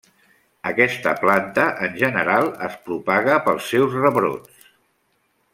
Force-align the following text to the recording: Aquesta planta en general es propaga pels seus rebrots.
Aquesta 0.69 1.13
planta 1.19 1.67
en 1.89 1.93
general 2.05 2.49
es 2.71 2.79
propaga 2.89 3.39
pels 3.49 3.71
seus 3.75 3.95
rebrots. 4.03 4.69